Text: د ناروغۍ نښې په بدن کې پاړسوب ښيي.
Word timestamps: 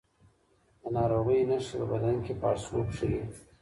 د 0.81 0.83
ناروغۍ 0.97 1.39
نښې 1.49 1.73
په 1.79 1.85
بدن 1.91 2.15
کې 2.25 2.33
پاړسوب 2.41 2.87
ښيي. 2.97 3.21